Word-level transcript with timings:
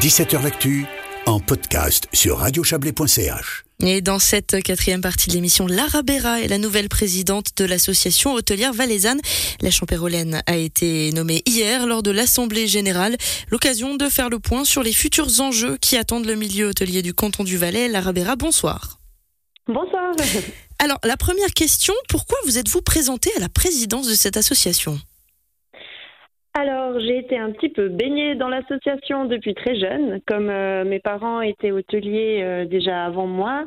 17h 0.00 0.42
L'actu 0.42 0.86
en 1.26 1.40
podcast 1.40 2.08
sur 2.14 2.38
radiochablais.ch. 2.38 3.64
Et 3.80 4.00
dans 4.00 4.18
cette 4.18 4.62
quatrième 4.62 5.02
partie 5.02 5.28
de 5.28 5.34
l'émission, 5.34 5.66
Lara 5.66 6.00
Béra 6.00 6.40
est 6.40 6.48
la 6.48 6.56
nouvelle 6.56 6.88
présidente 6.88 7.48
de 7.58 7.66
l'association 7.66 8.32
hôtelière 8.32 8.72
valaisanne. 8.72 9.20
La 9.60 9.70
Champérolaine 9.70 10.40
a 10.46 10.56
été 10.56 11.12
nommée 11.12 11.42
hier 11.44 11.86
lors 11.86 12.02
de 12.02 12.10
l'Assemblée 12.10 12.66
générale. 12.66 13.18
L'occasion 13.50 13.94
de 13.94 14.08
faire 14.08 14.30
le 14.30 14.38
point 14.38 14.64
sur 14.64 14.82
les 14.82 14.94
futurs 14.94 15.38
enjeux 15.38 15.76
qui 15.76 15.98
attendent 15.98 16.24
le 16.24 16.34
milieu 16.34 16.68
hôtelier 16.68 17.02
du 17.02 17.12
canton 17.12 17.44
du 17.44 17.58
Valais. 17.58 17.88
Lara 17.88 18.14
Béra, 18.14 18.36
bonsoir. 18.36 19.00
Bonsoir. 19.66 20.12
Alors, 20.78 20.98
la 21.04 21.18
première 21.18 21.52
question, 21.52 21.92
pourquoi 22.08 22.38
vous 22.46 22.56
êtes-vous 22.56 22.80
présentée 22.80 23.32
à 23.36 23.40
la 23.40 23.50
présidence 23.50 24.08
de 24.08 24.14
cette 24.14 24.38
association? 24.38 24.98
Alors, 26.54 26.98
j'ai 26.98 27.18
été 27.18 27.38
un 27.38 27.52
petit 27.52 27.68
peu 27.68 27.88
baignée 27.88 28.34
dans 28.34 28.48
l'association 28.48 29.24
depuis 29.24 29.54
très 29.54 29.78
jeune, 29.78 30.20
comme 30.26 30.50
euh, 30.50 30.84
mes 30.84 30.98
parents 30.98 31.40
étaient 31.40 31.70
hôteliers 31.70 32.40
euh, 32.42 32.64
déjà 32.64 33.04
avant 33.04 33.28
moi 33.28 33.66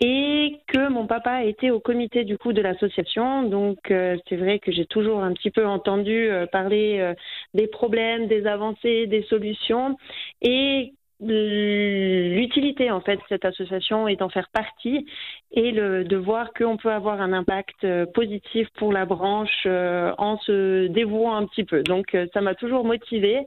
et 0.00 0.56
que 0.66 0.88
mon 0.88 1.06
papa 1.06 1.44
était 1.44 1.70
au 1.70 1.80
comité 1.80 2.24
du 2.24 2.38
coup 2.38 2.54
de 2.54 2.62
l'association. 2.62 3.42
Donc 3.42 3.90
euh, 3.90 4.16
c'est 4.28 4.36
vrai 4.36 4.58
que 4.60 4.72
j'ai 4.72 4.86
toujours 4.86 5.22
un 5.22 5.34
petit 5.34 5.50
peu 5.50 5.66
entendu 5.66 6.30
parler 6.52 7.14
des 7.54 7.66
problèmes, 7.66 8.28
des 8.28 8.46
avancées, 8.46 9.06
des 9.06 9.22
solutions 9.24 9.96
et 10.40 10.94
l'utilité 11.20 12.90
en 12.90 13.00
fait 13.00 13.16
de 13.16 13.22
cette 13.28 13.44
association 13.44 14.06
est 14.06 14.16
d'en 14.16 14.28
faire 14.28 14.48
partie 14.52 15.06
et 15.50 15.72
le, 15.72 16.04
de 16.04 16.16
voir 16.16 16.52
qu'on 16.52 16.76
peut 16.76 16.92
avoir 16.92 17.20
un 17.20 17.32
impact 17.32 17.84
euh, 17.84 18.04
positif 18.04 18.68
pour 18.76 18.92
la 18.92 19.06
branche 19.06 19.64
euh, 19.64 20.12
en 20.18 20.36
se 20.38 20.88
dévouant 20.88 21.36
un 21.36 21.46
petit 21.46 21.64
peu. 21.64 21.82
Donc 21.82 22.14
euh, 22.14 22.26
ça 22.34 22.42
m'a 22.42 22.54
toujours 22.54 22.84
motivée 22.84 23.46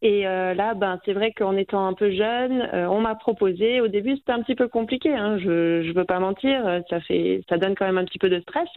et 0.00 0.22
là, 0.22 0.74
ben, 0.74 1.00
c'est 1.04 1.12
vrai 1.12 1.32
qu'en 1.32 1.56
étant 1.56 1.84
un 1.84 1.92
peu 1.92 2.12
jeune, 2.12 2.68
on 2.72 3.00
m'a 3.00 3.16
proposé. 3.16 3.80
Au 3.80 3.88
début, 3.88 4.16
c'était 4.16 4.30
un 4.30 4.42
petit 4.42 4.54
peu 4.54 4.68
compliqué. 4.68 5.12
Hein, 5.12 5.38
je 5.38 5.82
ne 5.84 5.92
veux 5.92 6.04
pas 6.04 6.20
mentir, 6.20 6.82
ça 6.88 7.00
fait, 7.00 7.42
ça 7.48 7.56
donne 7.56 7.74
quand 7.74 7.86
même 7.86 7.98
un 7.98 8.04
petit 8.04 8.18
peu 8.18 8.28
de 8.28 8.38
stress. 8.42 8.68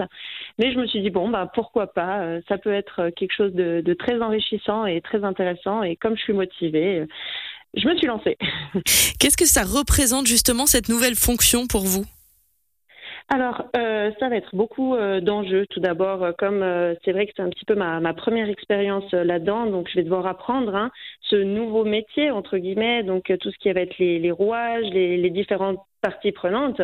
Mais 0.57 0.71
je 0.71 0.79
me 0.79 0.87
suis 0.87 1.01
dit 1.01 1.11
bon, 1.11 1.29
ben 1.29 1.47
pourquoi 1.53 1.93
pas 1.93 2.41
Ça 2.47 2.57
peut 2.57 2.73
être 2.73 3.09
quelque 3.09 3.33
chose 3.33 3.53
de, 3.53 3.81
de, 3.81 3.93
très 3.93 4.19
enrichissant 4.19 4.87
et 4.87 4.99
très 5.01 5.23
intéressant. 5.23 5.83
Et 5.83 5.95
comme 5.95 6.17
je 6.17 6.23
suis 6.23 6.33
motivée, 6.33 7.05
je 7.73 7.87
me 7.87 7.95
suis 7.95 8.07
lancée. 8.07 8.37
Qu'est-ce 9.19 9.37
que 9.37 9.45
ça 9.45 9.63
représente 9.63 10.27
justement 10.27 10.65
cette 10.65 10.89
nouvelle 10.89 11.15
fonction 11.15 11.67
pour 11.67 11.81
vous? 11.81 12.05
Alors, 13.33 13.63
euh, 13.77 14.11
ça 14.19 14.27
va 14.27 14.35
être 14.35 14.53
beaucoup 14.53 14.93
euh, 14.93 15.21
d'enjeux. 15.21 15.65
Tout 15.69 15.79
d'abord, 15.79 16.21
euh, 16.21 16.31
comme 16.37 16.65
c'est 17.05 17.13
vrai 17.13 17.25
que 17.25 17.31
c'est 17.33 17.41
un 17.41 17.49
petit 17.49 17.63
peu 17.63 17.75
ma, 17.75 18.13
première 18.13 18.49
expérience 18.49 19.09
là-dedans, 19.13 19.67
donc 19.67 19.87
je 19.89 19.95
vais 19.95 20.03
devoir 20.03 20.27
apprendre 20.27 20.75
hein, 20.75 20.91
ce 21.21 21.37
nouveau 21.37 21.85
métier, 21.85 22.29
entre 22.29 22.57
guillemets, 22.57 23.03
donc 23.03 23.31
tout 23.39 23.49
ce 23.49 23.57
qui 23.57 23.71
va 23.71 23.79
être 23.79 23.97
les, 23.99 24.31
rouages, 24.31 24.85
les, 24.91 25.29
différentes 25.29 25.79
parties 26.01 26.33
prenantes, 26.33 26.81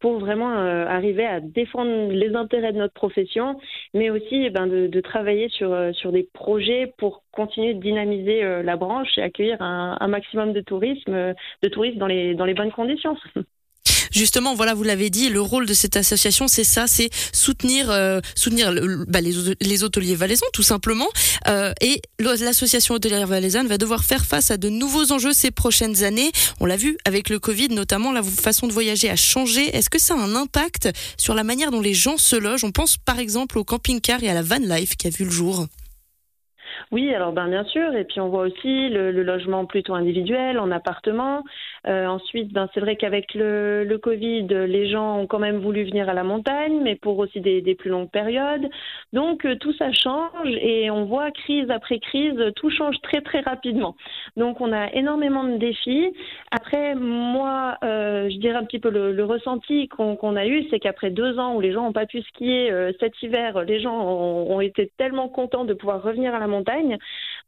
pour 0.00 0.18
vraiment 0.18 0.50
arriver 0.50 1.26
à 1.26 1.40
défendre 1.40 2.10
les 2.12 2.34
intérêts 2.34 2.72
de 2.72 2.78
notre 2.78 2.94
profession, 2.94 3.58
mais 3.94 4.10
aussi 4.10 4.44
eh 4.44 4.50
ben, 4.50 4.66
de, 4.66 5.00
travailler 5.00 5.48
sur, 5.48 5.76
sur 5.92 6.12
des 6.12 6.28
projets 6.32 6.92
pour 6.98 7.22
continuer 7.32 7.74
de 7.74 7.80
dynamiser 7.80 8.62
la 8.62 8.76
branche 8.76 9.18
et 9.18 9.22
accueillir 9.22 9.60
un, 9.60 9.96
un 10.00 10.08
maximum 10.08 10.52
de 10.52 10.60
tourisme, 10.60 11.34
de 11.62 11.68
touristes 11.68 11.98
dans 11.98 12.06
les, 12.06 12.34
dans 12.34 12.44
les 12.44 12.54
bonnes 12.54 12.72
conditions. 12.72 13.16
Justement, 14.18 14.56
voilà, 14.56 14.74
vous 14.74 14.82
l'avez 14.82 15.10
dit, 15.10 15.28
le 15.28 15.40
rôle 15.40 15.64
de 15.64 15.72
cette 15.74 15.96
association, 15.96 16.48
c'est 16.48 16.64
ça, 16.64 16.88
c'est 16.88 17.08
soutenir, 17.32 17.88
euh, 17.88 18.18
soutenir 18.34 18.72
bah, 19.06 19.20
les, 19.20 19.30
les, 19.60 19.84
hôteliers 19.84 20.16
valaisans, 20.16 20.48
tout 20.52 20.64
simplement. 20.64 21.06
Euh, 21.46 21.72
et 21.80 22.02
l'association 22.18 22.96
hôtelière 22.96 23.28
valaisanne 23.28 23.68
va 23.68 23.78
devoir 23.78 24.02
faire 24.02 24.24
face 24.24 24.50
à 24.50 24.56
de 24.56 24.70
nouveaux 24.70 25.12
enjeux 25.12 25.32
ces 25.32 25.52
prochaines 25.52 26.02
années. 26.02 26.32
On 26.58 26.66
l'a 26.66 26.76
vu 26.76 26.98
avec 27.04 27.28
le 27.28 27.38
Covid, 27.38 27.68
notamment 27.68 28.10
la 28.10 28.24
façon 28.24 28.66
de 28.66 28.72
voyager 28.72 29.08
a 29.08 29.14
changé. 29.14 29.76
Est-ce 29.76 29.88
que 29.88 30.00
ça 30.00 30.14
a 30.14 30.16
un 30.16 30.34
impact 30.34 30.88
sur 31.16 31.34
la 31.34 31.44
manière 31.44 31.70
dont 31.70 31.80
les 31.80 31.94
gens 31.94 32.16
se 32.16 32.34
logent? 32.34 32.64
On 32.64 32.72
pense 32.72 32.96
par 32.96 33.20
exemple 33.20 33.56
au 33.56 33.62
camping-car 33.62 34.24
et 34.24 34.28
à 34.28 34.34
la 34.34 34.42
van 34.42 34.58
life 34.58 34.96
qui 34.96 35.06
a 35.06 35.10
vu 35.10 35.26
le 35.26 35.30
jour. 35.30 35.68
Oui, 36.90 37.14
alors 37.14 37.32
ben, 37.32 37.48
bien 37.48 37.64
sûr. 37.64 37.94
Et 37.94 38.04
puis 38.04 38.20
on 38.20 38.28
voit 38.28 38.42
aussi 38.42 38.88
le, 38.88 39.10
logement 39.10 39.66
plutôt 39.66 39.94
individuel, 39.94 40.58
en 40.58 40.70
appartement. 40.70 41.44
Euh, 41.86 42.06
ensuite, 42.06 42.52
ben, 42.52 42.68
c'est 42.74 42.80
vrai 42.80 42.96
qu'avec 42.96 43.34
le, 43.34 43.84
le, 43.84 43.98
Covid, 43.98 44.46
les 44.48 44.88
gens 44.88 45.18
ont 45.18 45.26
quand 45.26 45.38
même 45.38 45.58
voulu 45.58 45.84
venir 45.84 46.08
à 46.08 46.14
la 46.14 46.24
montagne, 46.24 46.80
mais 46.82 46.96
pour 46.96 47.18
aussi 47.18 47.40
des, 47.40 47.60
des 47.60 47.74
plus 47.74 47.90
longues 47.90 48.10
périodes. 48.10 48.68
Donc 49.12 49.44
euh, 49.44 49.56
tout 49.56 49.72
ça 49.74 49.92
change 49.92 50.48
et 50.60 50.90
on 50.90 51.04
voit 51.04 51.30
crise 51.30 51.70
après 51.70 51.98
crise, 51.98 52.38
tout 52.56 52.70
change 52.70 52.96
très 53.02 53.20
très 53.20 53.40
rapidement. 53.40 53.96
Donc 54.36 54.60
on 54.60 54.72
a 54.72 54.92
énormément 54.92 55.44
de 55.44 55.56
défis. 55.56 56.12
Après, 56.50 56.94
moi, 56.94 57.76
euh, 57.84 58.28
je 58.30 58.36
dirais 58.38 58.56
un 58.56 58.64
petit 58.64 58.80
peu 58.80 58.90
le, 58.90 59.12
le 59.12 59.24
ressenti 59.24 59.88
qu'on 59.88 60.36
a 60.36 60.46
eu, 60.46 60.66
c'est 60.70 60.80
qu'après 60.80 61.10
deux 61.10 61.38
ans 61.38 61.54
où 61.54 61.60
les 61.60 61.72
gens 61.72 61.84
n'ont 61.84 61.92
pas 61.92 62.06
pu 62.06 62.22
skier 62.22 62.70
euh, 62.70 62.92
cet 63.00 63.20
hiver, 63.22 63.62
les 63.64 63.80
gens 63.80 63.98
ont, 64.00 64.56
ont 64.56 64.60
été 64.60 64.90
tellement 64.98 65.28
contents 65.28 65.64
de 65.64 65.74
pouvoir 65.74 66.02
revenir 66.02 66.34
à 66.34 66.38
la 66.38 66.46
montagne 66.46 66.98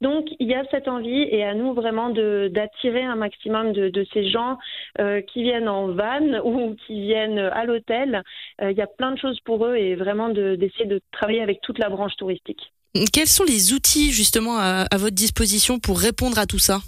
donc 0.00 0.28
il 0.38 0.48
y 0.48 0.54
a 0.54 0.64
cette 0.70 0.88
envie 0.88 1.22
et 1.30 1.44
à 1.44 1.54
nous 1.54 1.74
vraiment 1.74 2.08
d'attirer 2.08 3.02
un 3.02 3.16
maximum 3.16 3.72
de, 3.72 4.06
ces 4.12 4.19
gens 4.28 4.58
euh, 4.98 5.20
qui 5.22 5.42
viennent 5.42 5.68
en 5.68 5.88
van 5.88 6.40
ou 6.44 6.76
qui 6.86 7.00
viennent 7.00 7.38
à 7.38 7.64
l'hôtel. 7.64 8.22
Euh, 8.60 8.70
il 8.70 8.76
y 8.76 8.82
a 8.82 8.86
plein 8.86 9.12
de 9.12 9.18
choses 9.18 9.38
pour 9.44 9.64
eux 9.66 9.76
et 9.76 9.94
vraiment 9.94 10.28
d'essayer 10.28 10.86
de, 10.86 11.00
travailler 11.12 11.42
avec 11.42 11.60
toute 11.62 11.78
la 11.78 11.88
branche 11.88 12.16
touristique. 12.16 12.72
Quels 13.12 13.28
sont 13.28 13.44
les 13.44 13.72
outils 13.72 14.10
justement 14.10 14.58
à, 14.58 14.86
votre 14.96 15.14
disposition 15.14 15.78
pour 15.78 16.00
répondre 16.00 16.38
à 16.38 16.46
tout 16.46 16.58
ça? 16.58 16.80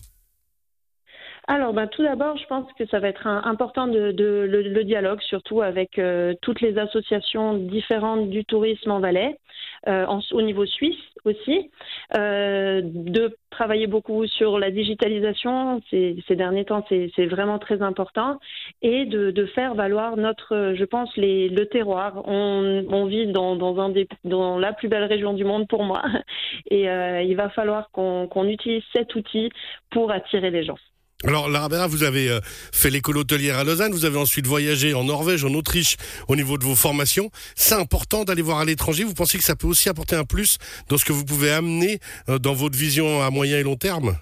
Alors, 1.49 1.73
ben, 1.73 1.89
tout 1.89 2.03
d'abord, 2.03 2.37
je 2.37 2.47
pense 2.47 2.73
que 2.75 2.87
ça 2.87 3.01
va 3.01 3.09
être 3.09 3.27
important 3.27 3.89
de, 3.89 4.15
le, 4.17 4.85
dialogue, 4.85 5.21
surtout 5.23 5.61
avec 5.61 5.99
euh, 5.99 6.35
toutes 6.41 6.61
les 6.61 6.79
associations 6.79 7.55
différentes 7.55 8.29
du 8.31 8.45
tourisme 8.45 8.91
en 8.91 9.01
Valais, 9.01 9.39
au 9.87 10.43
niveau 10.43 10.65
suisse 10.65 10.97
aussi, 11.25 11.71
euh, 12.17 12.81
de 12.85 13.37
travailler 13.51 13.87
beaucoup 13.87 14.27
sur 14.27 14.59
la 14.59 14.71
digitalisation 14.71 15.81
ces, 15.91 16.17
ces 16.27 16.37
derniers 16.37 16.65
temps, 16.65 16.85
c'est 16.89 17.27
vraiment 17.27 17.59
très 17.59 17.83
important, 17.83 18.39
et 18.81 19.05
de, 19.05 19.31
de, 19.31 19.47
faire 19.47 19.75
valoir 19.75 20.17
notre, 20.17 20.75
je 20.75 20.85
pense, 20.85 21.15
les, 21.17 21.49
le 21.49 21.67
terroir. 21.67 22.23
On, 22.27 22.85
on 22.89 23.07
vit 23.07 23.27
dans, 23.27 23.57
dans, 23.57 23.79
un 23.79 23.91
des, 23.91 24.09
dans 24.25 24.59
la 24.59 24.73
plus 24.73 24.89
belle 24.89 25.05
région 25.05 25.33
du 25.33 25.45
monde 25.45 25.69
pour 25.69 25.85
moi, 25.85 26.03
et 26.71 26.89
euh, 26.91 27.23
il 27.23 27.37
va 27.37 27.49
falloir 27.51 27.91
qu'on 27.91 28.49
utilise 28.49 28.83
cet 28.93 29.15
outil 29.15 29.51
pour 29.91 30.11
attirer 30.11 30.51
les 30.51 30.65
gens. 30.65 30.79
Alors, 31.25 31.49
Lara 31.49 31.87
vous 31.87 32.03
avez 32.03 32.29
euh, 32.29 32.41
fait 32.73 32.91
l'école 32.91 33.19
hôtelière 33.19 33.57
à 33.57 33.65
Lausanne, 33.65 33.93
vous 33.93 34.05
avez 34.05 34.19
ensuite 34.19 34.47
voyagé 34.47 34.93
en 34.93 35.05
Norvège, 35.05 35.45
en 35.45 35.55
Autriche, 35.55 35.97
au 36.27 36.35
niveau 36.35 36.59
de 36.59 36.65
vos 36.65 36.75
formations. 36.75 37.31
C'est 37.55 37.77
important 37.77 38.25
d'aller 38.25 38.43
voir 38.43 38.59
à 38.59 38.65
l'étranger. 38.65 39.05
Vous 39.05 39.15
pensez 39.15 39.39
que 39.39 39.45
ça 39.45 39.55
peut 39.55 39.69
aussi 39.69 39.89
apporter 39.89 40.17
un 40.17 40.25
plus 40.25 40.59
dans 40.89 40.97
ce 40.97 41.05
que 41.05 41.13
vous 41.13 41.25
pouvez 41.25 41.53
amener 41.53 42.01
euh, 42.29 42.39
dans 42.39 42.55
votre 42.55 42.77
vision 42.77 43.23
à 43.23 43.31
moyen 43.31 43.59
et 43.59 43.63
long 43.63 43.77
terme? 43.77 44.17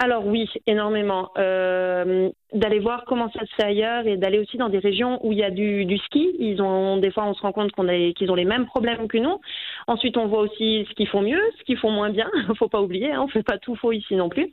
Alors 0.00 0.24
oui, 0.24 0.48
énormément. 0.68 1.30
Euh, 1.38 2.30
d'aller 2.52 2.78
voir 2.78 3.04
comment 3.04 3.30
ça 3.32 3.40
se 3.40 3.54
fait 3.56 3.64
ailleurs 3.64 4.06
et 4.06 4.16
d'aller 4.16 4.38
aussi 4.38 4.56
dans 4.56 4.68
des 4.68 4.78
régions 4.78 5.18
où 5.26 5.32
il 5.32 5.38
y 5.38 5.42
a 5.42 5.50
du, 5.50 5.98
ski. 5.98 6.36
Ils 6.38 6.62
ont 6.62 6.98
des 6.98 7.10
fois 7.10 7.24
on 7.26 7.34
se 7.34 7.42
rend 7.42 7.50
compte 7.50 7.72
qu'ils 8.14 8.30
ont 8.30 8.36
les 8.36 8.44
mêmes 8.44 8.66
problèmes 8.66 9.08
que 9.08 9.18
nous. 9.18 9.40
Ensuite 9.88 10.16
on 10.16 10.28
voit 10.28 10.42
aussi 10.42 10.86
ce 10.88 10.94
qu'ils 10.94 11.08
font 11.08 11.22
mieux, 11.22 11.40
ce 11.58 11.64
qu'ils 11.64 11.78
font 11.78 11.90
moins 11.90 12.10
bien. 12.10 12.30
faut 12.58 12.68
pas 12.68 12.80
oublier, 12.80 13.10
hein, 13.10 13.22
on 13.24 13.28
fait 13.28 13.42
pas 13.42 13.58
tout 13.58 13.74
faux 13.74 13.90
ici 13.90 14.14
non 14.14 14.28
plus. 14.28 14.52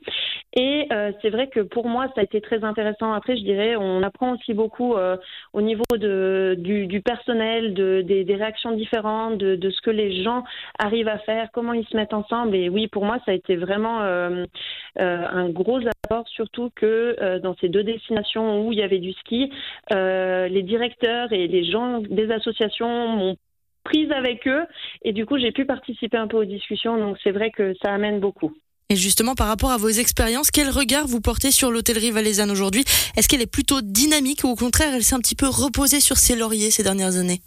Et 0.54 0.86
euh, 0.90 1.12
c'est 1.20 1.30
vrai 1.30 1.48
que 1.48 1.60
pour 1.60 1.86
moi 1.86 2.06
ça 2.14 2.20
a 2.20 2.24
été 2.24 2.40
très 2.40 2.64
intéressant. 2.64 3.12
Après 3.12 3.36
je 3.36 3.42
dirais 3.42 3.76
on 3.76 4.02
apprend 4.02 4.34
aussi 4.34 4.54
beaucoup 4.54 4.94
euh, 4.94 5.16
au 5.52 5.60
niveau 5.60 5.84
de 5.92 6.54
du, 6.58 6.86
du 6.86 7.02
personnel, 7.02 7.74
de 7.74 8.02
des, 8.02 8.24
des 8.24 8.34
réactions 8.36 8.72
différentes, 8.72 9.38
de, 9.38 9.56
de, 9.56 9.70
ce 9.70 9.80
que 9.82 9.90
les 9.90 10.22
gens 10.22 10.44
arrivent 10.78 11.08
à 11.08 11.18
faire, 11.18 11.50
comment 11.52 11.74
ils 11.74 11.86
se 11.86 11.96
mettent 11.96 12.14
ensemble. 12.14 12.56
Et 12.56 12.68
oui 12.68 12.88
pour 12.88 13.04
moi 13.04 13.18
ça 13.26 13.32
a 13.32 13.34
été 13.34 13.56
vraiment 13.56 14.02
euh, 14.02 14.44
euh 15.00 15.26
un 15.30 15.50
gros 15.50 15.80
apport, 16.04 16.26
surtout 16.28 16.70
que 16.74 17.38
dans 17.40 17.54
ces 17.56 17.68
deux 17.68 17.82
destinations 17.82 18.66
où 18.66 18.72
il 18.72 18.78
y 18.78 18.82
avait 18.82 18.98
du 18.98 19.12
ski, 19.12 19.50
euh, 19.92 20.48
les 20.48 20.62
directeurs 20.62 21.32
et 21.32 21.46
les 21.48 21.64
gens 21.64 22.00
des 22.00 22.30
associations 22.30 23.08
m'ont 23.08 23.36
prise 23.84 24.10
avec 24.10 24.48
eux 24.48 24.66
et 25.02 25.12
du 25.12 25.26
coup 25.26 25.38
j'ai 25.38 25.52
pu 25.52 25.64
participer 25.64 26.16
un 26.16 26.26
peu 26.26 26.38
aux 26.38 26.44
discussions 26.44 26.96
donc 26.98 27.18
c'est 27.22 27.30
vrai 27.30 27.50
que 27.50 27.74
ça 27.82 27.92
amène 27.92 28.20
beaucoup. 28.20 28.52
Et 28.88 28.94
justement, 28.94 29.34
par 29.34 29.48
rapport 29.48 29.72
à 29.72 29.78
vos 29.78 29.88
expériences, 29.88 30.52
quel 30.52 30.70
regard 30.70 31.08
vous 31.08 31.20
portez 31.20 31.50
sur 31.50 31.72
l'hôtellerie 31.72 32.12
valaisanne 32.12 32.52
aujourd'hui? 32.52 32.84
Est-ce 33.16 33.26
qu'elle 33.26 33.42
est 33.42 33.46
plutôt 33.46 33.80
dynamique 33.80 34.44
ou 34.44 34.48
au 34.48 34.54
contraire, 34.54 34.94
elle 34.94 35.02
s'est 35.02 35.16
un 35.16 35.20
petit 35.20 35.34
peu 35.34 35.48
reposée 35.48 35.98
sur 35.98 36.18
ses 36.18 36.36
lauriers 36.36 36.70
ces 36.70 36.84
dernières 36.84 37.16
années? 37.16 37.42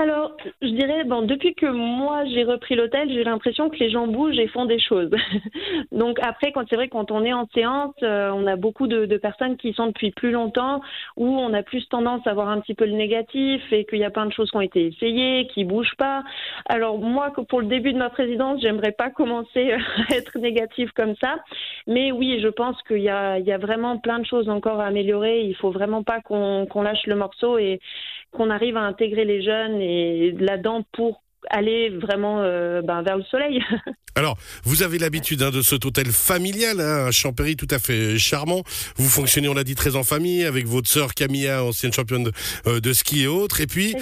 Alors, 0.00 0.36
je 0.62 0.68
dirais, 0.68 1.02
bon, 1.02 1.22
depuis 1.22 1.56
que 1.56 1.66
moi 1.66 2.24
j'ai 2.26 2.44
repris 2.44 2.76
l'hôtel, 2.76 3.10
j'ai 3.10 3.24
l'impression 3.24 3.68
que 3.68 3.78
les 3.78 3.90
gens 3.90 4.06
bougent 4.06 4.38
et 4.38 4.46
font 4.46 4.64
des 4.64 4.78
choses. 4.78 5.10
Donc 5.92 6.20
après, 6.22 6.52
quand 6.52 6.62
c'est 6.70 6.76
vrai, 6.76 6.86
quand 6.86 7.10
on 7.10 7.24
est 7.24 7.32
en 7.32 7.48
séance, 7.52 7.96
euh, 8.04 8.30
on 8.32 8.46
a 8.46 8.54
beaucoup 8.54 8.86
de, 8.86 9.16
personnes 9.16 9.56
qui 9.56 9.72
sont 9.72 9.88
depuis 9.88 10.12
plus 10.12 10.30
longtemps, 10.30 10.82
où 11.16 11.26
on 11.26 11.52
a 11.52 11.64
plus 11.64 11.84
tendance 11.88 12.24
à 12.28 12.34
voir 12.34 12.48
un 12.48 12.60
petit 12.60 12.74
peu 12.74 12.84
le 12.84 12.92
négatif 12.92 13.60
et 13.72 13.84
qu'il 13.86 13.98
y 13.98 14.04
a 14.04 14.10
plein 14.10 14.26
de 14.26 14.32
choses 14.32 14.48
qui 14.52 14.56
ont 14.56 14.60
été 14.60 14.86
essayées, 14.86 15.48
qui 15.48 15.64
bougent 15.64 15.96
pas. 15.98 16.22
Alors 16.66 16.98
moi, 16.98 17.32
pour 17.48 17.60
le 17.60 17.66
début 17.66 17.92
de 17.92 17.98
ma 17.98 18.08
présidence, 18.08 18.60
j'aimerais 18.60 18.92
pas 18.92 19.10
commencer 19.10 19.72
à 20.10 20.14
être 20.14 20.38
négatif 20.38 20.92
comme 20.92 21.16
ça, 21.16 21.40
mais 21.88 22.12
oui, 22.12 22.38
je 22.40 22.48
pense 22.48 22.80
qu'il 22.84 23.02
y 23.02 23.10
a, 23.10 23.40
vraiment 23.58 23.98
plein 23.98 24.20
de 24.20 24.26
choses 24.26 24.48
encore 24.48 24.78
à 24.78 24.86
améliorer. 24.86 25.40
Il 25.40 25.56
faut 25.56 25.72
vraiment 25.72 26.04
pas 26.04 26.20
qu'on 26.20 26.82
lâche 26.82 27.04
le 27.06 27.16
morceau 27.16 27.58
et 27.58 27.80
qu'on 28.30 28.50
arrive 28.50 28.76
à 28.76 28.82
intégrer 28.82 29.24
les 29.24 29.42
jeunes 29.42 29.80
là-dedans 30.38 30.84
pour 30.92 31.22
aller 31.50 31.90
vraiment 31.90 32.40
euh, 32.40 32.82
ben, 32.82 33.02
vers 33.02 33.16
le 33.16 33.24
soleil. 33.24 33.60
Alors, 34.14 34.36
vous 34.64 34.82
avez 34.82 34.98
l'habitude 34.98 35.42
hein, 35.42 35.50
de 35.50 35.62
cet 35.62 35.84
hôtel 35.84 36.06
familial, 36.06 36.80
hein, 36.80 37.06
un 37.06 37.10
Champéry 37.10 37.56
tout 37.56 37.68
à 37.70 37.78
fait 37.78 38.18
charmant. 38.18 38.62
Vous 38.96 39.08
fonctionnez, 39.08 39.48
on 39.48 39.54
l'a 39.54 39.64
dit, 39.64 39.74
très 39.74 39.96
en 39.96 40.02
famille, 40.02 40.44
avec 40.44 40.66
votre 40.66 40.88
sœur 40.88 41.14
Camilla, 41.14 41.62
ancienne 41.64 41.92
championne 41.92 42.24
de, 42.24 42.32
euh, 42.66 42.80
de 42.80 42.92
ski 42.92 43.22
et 43.22 43.26
autres. 43.26 43.60
Et 43.60 43.66
puis, 43.66 43.94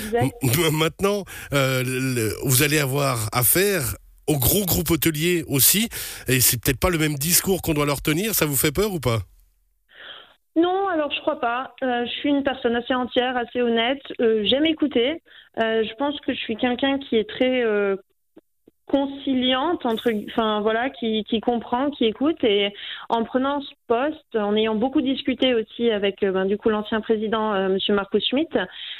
maintenant, 0.73 1.25
euh, 1.53 2.31
vous 2.45 2.63
allez 2.63 2.79
avoir 2.79 3.29
affaire 3.33 3.97
au 4.27 4.39
gros 4.39 4.65
groupe 4.65 4.91
hôtelier 4.91 5.45
aussi. 5.49 5.89
Et 6.29 6.41
c'est 6.41 6.61
peut-être 6.61 6.81
pas 6.81 6.91
le 6.91 6.99
même 6.99 7.17
discours 7.17 7.63
qu'on 7.63 7.75
doit 7.75 7.87
leur 7.87 8.03
tenir. 8.03 8.35
Ça 8.35 8.47
vous 8.47 8.57
fait 8.57 8.73
peur 8.73 8.93
ou 8.93 9.01
pas? 9.01 9.21
Alors 11.07 11.15
je 11.17 11.21
crois 11.21 11.39
pas. 11.39 11.75
Euh, 11.85 12.05
je 12.05 12.11
suis 12.11 12.31
une 12.31 12.43
personne 12.43 12.75
assez 12.75 12.95
entière, 12.95 13.37
assez 13.37 13.63
honnête. 13.63 14.03
Euh, 14.21 14.43
J'aime 14.45 14.67
écouter. 14.67 15.23
Euh, 15.59 15.85
je 15.85 15.95
pense 15.95 16.19
que 16.21 16.35
je 16.35 16.39
suis 16.39 16.57
quelqu'un 16.57 16.99
qui 16.99 17.17
est 17.17 17.29
très 17.29 17.65
conciliante 18.87 19.85
entre, 19.85 20.13
enfin 20.29 20.61
voilà, 20.61 20.91
qui, 20.91 21.25
comprend, 21.41 21.91
qui 21.91 22.07
écoute. 22.07 22.43
Et 22.43 22.73
en 23.09 23.25
prenant 23.25 23.61
ce 23.61 23.73
poste, 23.87 24.37
en 24.37 24.57
ayant 24.57 24.75
beaucoup 24.75 25.01
discuté 25.01 25.55
aussi 25.55 25.91
avec, 25.91 26.25
ben, 26.25 26.45
du 26.45 26.57
coup, 26.57 26.71
l'ancien 26.71 27.01
président, 27.01 27.55
euh, 27.55 27.69
Monsieur 27.69 27.95
Marcus 27.95 28.27
Schmitt, 28.29 28.57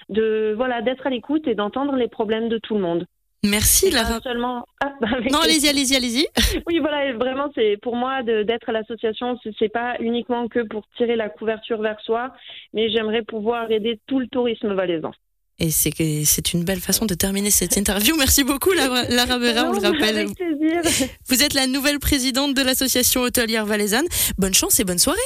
voilà, 0.09 0.83
d'être 0.83 1.07
à 1.07 1.11
l'écoute 1.11 1.49
et 1.49 1.55
d'entendre 1.55 1.97
les 1.97 2.09
problèmes 2.09 2.49
de 2.49 2.59
tout 2.59 2.75
le 2.75 2.81
monde. 2.81 3.07
Merci 3.45 3.91
Lara. 3.91 4.21
Seulement... 4.23 4.65
Ah, 4.81 4.93
bah, 5.01 5.09
non, 5.31 5.41
allez-y, 5.41 5.69
allez-y, 5.69 5.97
allez-y. 5.97 6.27
oui, 6.67 6.79
voilà, 6.79 7.13
vraiment, 7.15 7.51
c'est 7.55 7.77
pour 7.83 7.97
moi 7.97 8.23
d'être 8.23 8.69
à 8.69 8.73
l'association, 8.73 9.39
c'est 9.59 9.69
pas 9.69 9.97
uniquement 10.01 10.49
que 10.49 10.61
pour 10.67 10.85
tirer 10.97 11.17
la 11.17 11.29
couverture 11.29 11.81
vers 11.81 12.01
soi, 12.01 12.33
mais 12.73 12.91
j'aimerais 12.91 13.23
pouvoir 13.23 13.71
aider 13.71 14.01
tout 14.07 14.19
le 14.19 14.27
tourisme 14.29 14.75
valaisan. 14.75 15.13
Et 15.59 15.71
c'est 15.71 16.53
une 16.53 16.65
belle 16.65 16.81
façon 16.81 17.07
de 17.07 17.15
terminer 17.15 17.51
cette 17.51 17.77
interview. 17.79 18.15
Merci 18.17 18.45
beaucoup, 18.45 18.73
Lara, 18.73 19.05
Lara 19.05 19.39
Béra, 19.39 19.65
on 19.65 19.73
le 19.73 19.79
rappelle. 19.79 20.19
Avec 20.19 20.37
plaisir. 20.37 21.09
Vous 21.29 21.43
êtes 21.43 21.55
la 21.55 21.67
nouvelle 21.67 21.99
présidente 21.99 22.55
de 22.55 22.63
l'association 22.63 23.23
hôtelière 23.23 23.65
valaisanne. 23.65 24.07
Bonne 24.39 24.55
chance 24.55 24.81
et 24.81 24.85
bonne 24.85 24.99
soirée. 24.99 25.19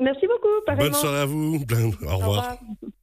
Merci 0.00 0.26
beaucoup. 0.26 0.48
Pareillement. 0.66 0.90
Bonne 0.90 1.00
soirée 1.00 1.20
à 1.20 1.26
vous. 1.26 1.54
Au 1.54 1.58
revoir. 1.58 2.12
Au 2.12 2.16
revoir. 2.16 2.58